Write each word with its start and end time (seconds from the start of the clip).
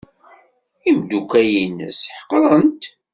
Imeddukal-nnes 0.89 1.99
ḥeqren-t. 2.17 2.83